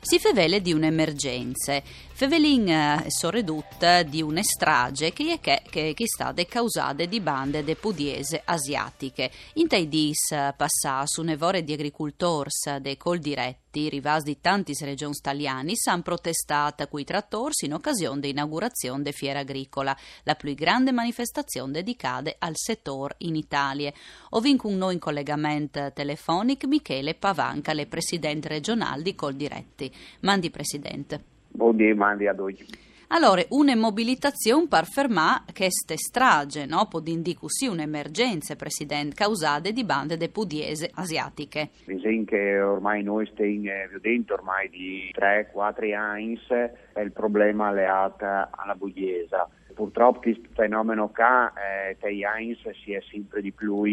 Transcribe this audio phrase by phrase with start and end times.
[0.00, 1.80] si fevele di un'emergenza.
[2.18, 7.76] Fevelin eh, soredut di un'estrage che è, che, che, che sta causate di bande de
[7.76, 9.30] pudiese asiatiche.
[9.52, 14.74] In tai dis eh, passà su nevore di agricultors de col diretti rivas di tanti
[14.80, 20.90] regioni italiani s'han protestata qui trattors in occasione dell'inaugurazione de fiera agricola, la più grande
[20.90, 23.92] manifestazione dedicata al settore in Italia.
[24.30, 29.94] Ovin con noi in collegamento telefonico Michele Pavanca, le presidente regionale di Col Diretti.
[30.22, 31.36] Mandi presidente.
[31.48, 32.66] Buondì, mandi ad oggi.
[33.10, 36.88] Allora, un'immobilitazione per fermare queste strage, no?
[36.88, 41.70] Può indicare sì un'emergenza, Presidente, causate di bande de pudiese asiatiche.
[41.86, 46.38] Diciamo che ormai noi stiamo vedendo ormai di 3-4 anni
[46.92, 49.36] è il problema legato alla pugliese.
[49.72, 53.84] Purtroppo questo fenomeno qua, eh, anni si è sempre di più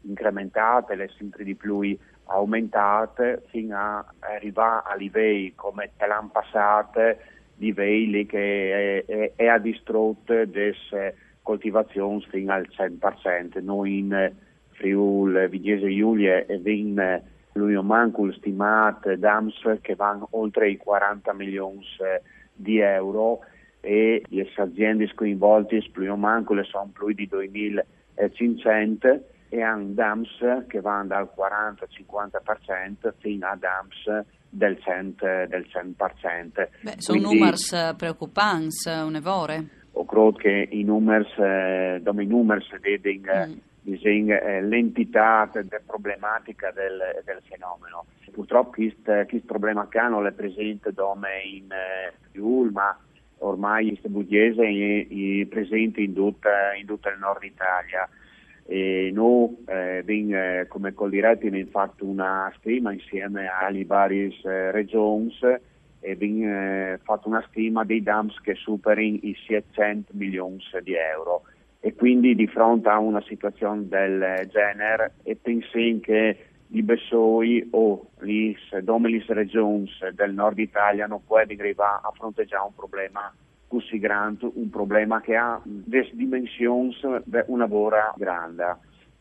[0.00, 1.80] incrementato, è sempre di più
[2.26, 7.16] aumentate fino a arrivare a livelli come l'anno passato,
[7.56, 13.62] livelli che è, è, è distrutto delle coltivazioni fino al 100%.
[13.62, 14.32] Noi in
[14.70, 17.22] Friuli, Vigese Giulia e in
[17.52, 21.84] lui manco stimato DAMS che vanno oltre i 40 milioni
[22.52, 23.40] di euro
[23.80, 31.06] e le aziende coinvolte più manco sono più di 2500 e hanno DAMS che vanno
[31.06, 35.46] dal 40-50% fino a DAMS del 100%.
[35.46, 36.68] Del 100%.
[36.80, 37.56] Beh, sono numeri
[37.96, 39.82] preoccupanti, un'evore.
[39.92, 44.30] Ho credo che i numeri, eh, i numeri vedono mm.
[44.30, 48.06] eh, l'entità della problematica del, del, fenomeno.
[48.32, 52.98] Purtroppo questo problema qua non è presente in eh, Friuli, ma
[53.38, 58.08] ormai questo bugliese è, presente in tutta, in tutta il nord Italia.
[58.66, 65.36] E noi eh, eh, come Coldiretti abbiamo fatto una stima insieme alle varie eh, regioni
[66.00, 71.42] e abbiamo eh, fatto una stima dei dams che superino i 700 milioni di euro.
[71.80, 76.38] E quindi di fronte a una situazione del genere e pensiamo che
[76.68, 78.56] i Bessoi o le
[79.28, 83.32] regioni del nord Italia non può arrivare a fronteggiare un problema
[83.74, 86.96] così grande, un problema che ha delle dimensioni
[87.46, 88.76] una vora grande.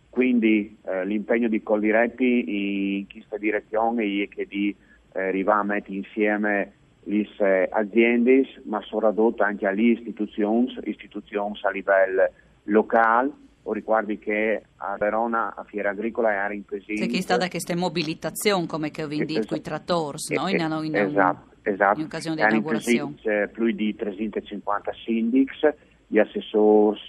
[0.09, 4.75] Quindi eh, l'impegno di Coldiretti in questa direzione è che di
[5.13, 6.73] eh, arrivare a mettere insieme
[7.05, 12.29] le aziende, ma soprattutto anche alle istituzioni, istituzioni a livello
[12.65, 13.31] locale.
[13.65, 17.05] O ricordi che a Verona a Fiera Agricola era in presenza.
[17.05, 20.49] C'è stata questa mobilitazione, come che ho detto, i trattori, no?
[20.49, 21.99] In, in, esatto esatto.
[21.99, 23.15] in occasione dell'inaugurazione.
[23.15, 25.73] C'è più di 350 sindics,
[26.07, 26.99] gli assessori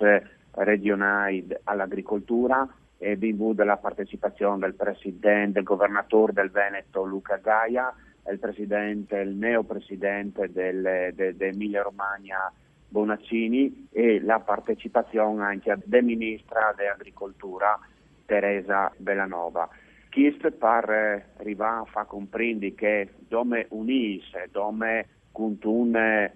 [0.52, 2.66] regionali all'agricoltura
[2.96, 7.92] e vinto la partecipazione del presidente, del governatore del Veneto Luca Gaia,
[8.30, 12.50] il presidente, il neopresidente del, de, de Emilia Romagna
[12.88, 17.78] Bonaccini e la partecipazione anche del ministra dell'agricoltura
[18.24, 19.68] Teresa Bellanova.
[20.14, 26.30] Chiesto per arrivare a far comprendere che dove unirsi, dove con, un,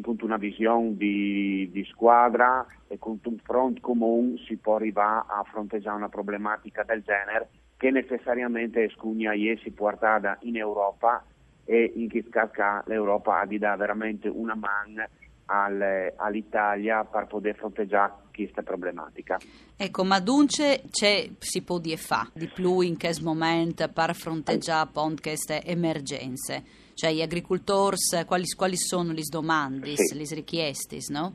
[0.00, 5.42] con una visione di, di, squadra e con un fronte comune si può arrivare a
[5.42, 11.24] fronteggiare una problematica del genere che necessariamente scugna e si portata in Europa
[11.64, 15.04] e in questo caso l'Europa ha di dare veramente una mano
[15.46, 19.38] al, all'Italia per poter fronteggiare questa problematica.
[19.76, 24.90] Ecco, ma dunque si può dire fa di più in questo momento per fronteggiare
[25.20, 26.62] queste emergenze?
[26.94, 27.96] Cioè gli agricoltori,
[28.26, 30.16] quali, quali sono le domande, sì.
[30.16, 31.34] le richieste, no?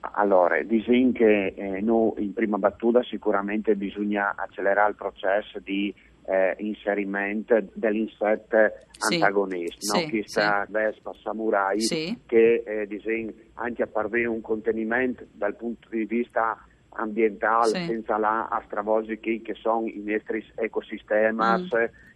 [0.00, 5.92] Allora, diciamo che eh, noi in prima battuta sicuramente bisogna accelerare il processo di
[6.30, 10.08] eh, inserimento dell'insetto sì, antagonista, sì, no?
[10.08, 10.72] questa sì.
[10.72, 12.18] Vespa Samurai sì.
[12.24, 16.56] che eh, disegna anche a parve un contenimento dal punto di vista
[16.90, 21.66] ambientale senza la a stravolgere che sono i nostri ecosistemi mm.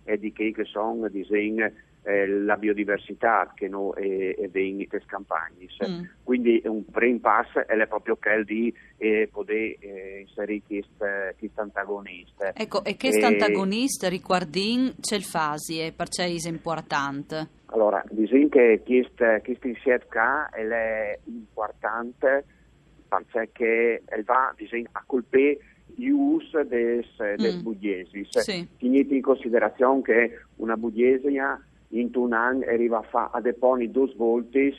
[0.05, 1.63] e di che sono disegni
[2.05, 5.67] eh, la biodiversità che no, è, è dei campagne.
[5.87, 6.03] Mm.
[6.23, 10.63] Quindi un primo passo è proprio quello di eh, poter eh, inserire
[11.37, 12.53] questo antagonista.
[12.55, 17.49] Ecco, e questo antagonista riguardin c'è il fasi, è per è importante?
[17.67, 22.45] Allora, diciamo che questa iniziativa è importante
[23.09, 25.59] perché va diciamo, a colpire
[25.97, 27.63] l'uso dei mm.
[27.63, 28.27] bugliesi.
[28.29, 28.67] Sì.
[28.79, 34.13] Tenete in considerazione che una bugliesia in un anno arriva a, fa, a deporre due
[34.17, 34.73] volte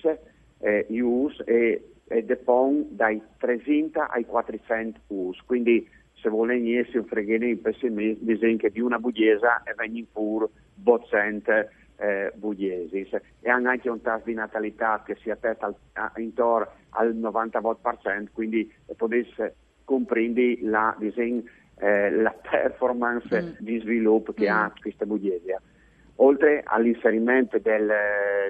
[0.59, 5.39] eh, use e, e depone dai 300 ai 400 us.
[5.45, 10.49] Quindi se volete essere un freghelino pessimista, disegno che di una bugliesa e vengono pure
[10.73, 11.51] 200
[11.97, 13.07] eh, bugliesi.
[13.41, 15.73] E hanno anche un tasso di natalità che si attesta
[16.17, 23.49] intorno al 90%, quindi potesse comprendere la, eh, la performance mm.
[23.59, 24.53] di sviluppo che mm.
[24.53, 25.61] ha questa bugliesia.
[26.17, 27.91] Oltre all'inserimento del,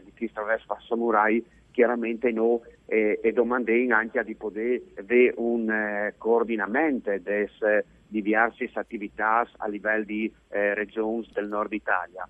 [0.04, 6.14] di Cristo Vespa Samurai, chiaramente noi eh, e domandiamo anche di poter avere un eh,
[6.18, 12.28] coordinamento delle diverse attività a livello di eh, regioni del nord Italia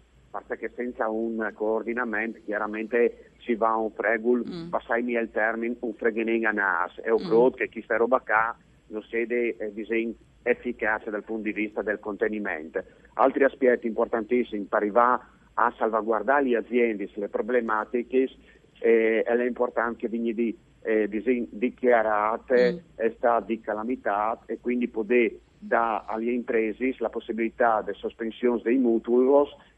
[0.47, 4.69] perché senza un coordinamento chiaramente si va a un fregul, mm.
[4.69, 7.53] passami il termine, un freghening a nas e ho mm.
[7.53, 8.55] che questa roba qua
[8.87, 10.13] non sede eh, disegno
[10.45, 12.83] efficace dal punto di vista del contenimento.
[13.13, 15.21] Altri aspetti importantissimi per arrivare
[15.55, 18.29] a salvaguardare le aziende, le problematiche,
[18.79, 21.09] eh, è l'importanza che di eh,
[21.49, 23.09] dichiarate mm.
[23.15, 29.25] stato di calamità e quindi poter dare alle imprese la possibilità di sospensione dei mutui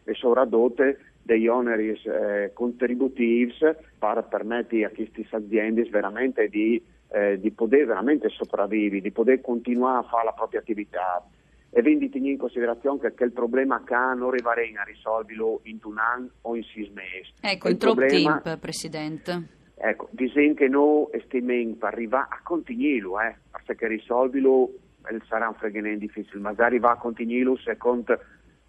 [0.03, 3.53] e sovradotte degli oneri eh, contributivi
[3.97, 10.05] per permettere a queste aziende veramente di, eh, di, poter veramente sopravvivere, di poter continuare
[10.05, 11.25] a fare la propria attività.
[11.69, 15.79] E quindi tenere in considerazione che, che il problema che non arriverà a risolverlo in
[15.83, 17.33] un anno o in sei mesi.
[17.41, 19.55] Ecco, in troppo tempo, Presidente.
[19.75, 24.71] Ecco, disegno che noi stimiamo per arrivare a continuarlo, eh, perché risolverlo
[25.07, 28.17] eh, sarà un fregene difficile, ma se arriva a continuarlo secondo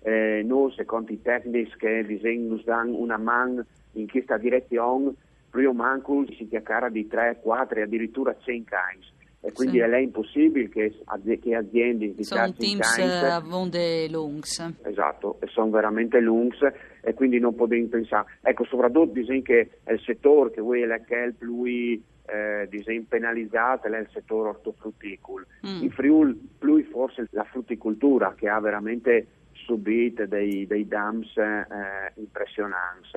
[0.03, 5.13] eh, noi, secondo i tecnici che disegno ci danno una mano in questa direzione,
[5.51, 9.85] prima manco si chiacchiera di 3, 4 addirittura 100 anni e quindi sì.
[9.85, 10.93] è impossibile che,
[11.41, 14.75] che aziende di sono teams a vonde lungs.
[14.83, 16.59] Esatto e sono veramente lungs
[17.01, 21.25] e quindi non potete pensare ecco soprattutto disegno che è il settore che vuoi è
[21.25, 25.83] il più eh, disegno penalizzato è il settore ortofrutticolo mm.
[25.83, 33.09] in Friuli più forse la frutticoltura che ha veramente subito dei, dei dams eh, impressionanti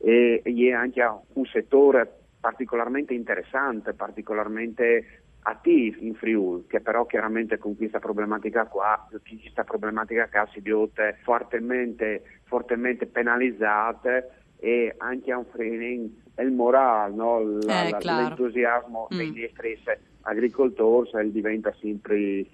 [0.00, 1.02] e, è anche
[1.34, 2.10] un settore
[2.40, 10.28] particolarmente interessante, particolarmente attivi in Friuli, che però chiaramente con questa problematica qua, questa problematica
[10.28, 17.58] qua si vede fortemente, fortemente penalizzate e anche a un frening il morale, no?
[17.60, 19.16] la, eh, l'entusiasmo mm.
[19.16, 19.78] dei nostri
[20.22, 22.46] agricoltori diventa sempre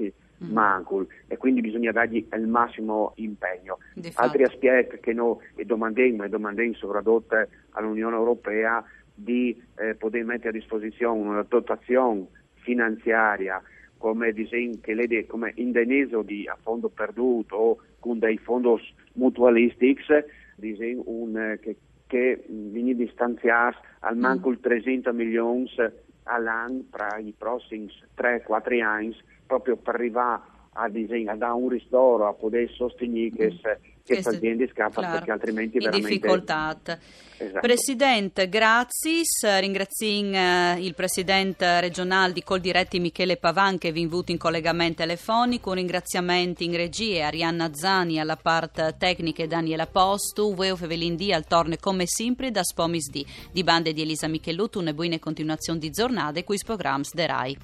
[0.44, 0.52] mm.
[0.52, 3.78] mancul e quindi bisogna dargli il massimo impegno.
[4.14, 8.84] Altri aspetti che noi domandiamo e domandiamo soprattutto all'Unione Europea
[9.14, 13.62] di eh, poter mettere a disposizione una dotazione finanziaria
[13.98, 18.82] come che lede come indeneso di a fondo perduto o con dei fondi
[19.14, 20.04] mutualistici
[21.04, 24.60] un, eh, che, che viene distanziato al manco mm.
[24.60, 25.66] 300 milioni
[26.26, 29.16] all'anno tra i prossimi 3-4 anni
[29.46, 30.42] proprio per arrivare
[30.72, 35.30] a, disegno, a dare un ristoro, a poter sostenere che queste aziende scappano claro, perché
[35.32, 36.08] altrimenti veramente...
[36.08, 36.78] difficoltà.
[37.38, 37.60] Esatto.
[37.60, 39.24] Presidente, grazie.
[39.60, 45.70] Ringrazio il Presidente regionale di Coldiretti Michele Pavan che vi invuto in collegamento telefonico.
[45.70, 50.54] Un ringraziamento in regie Arianna Zani alla parte tecnica e Daniela Postu.
[50.54, 53.24] Veo Fevelindì al torne come sempre da Spomis D.
[53.52, 57.58] Di bande di Elisa Michellutu, una buona continuazione di giornate qui programmi de RAI.